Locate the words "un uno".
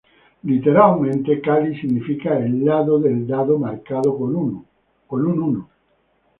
4.35-5.69